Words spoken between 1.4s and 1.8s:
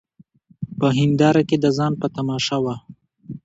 کي د